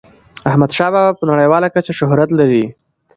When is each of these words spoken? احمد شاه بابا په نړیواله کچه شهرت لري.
احمد 0.49 0.71
شاه 0.77 0.91
بابا 0.93 1.17
په 1.19 1.23
نړیواله 1.31 1.67
کچه 1.75 1.93
شهرت 1.99 2.29
لري. 2.39 2.65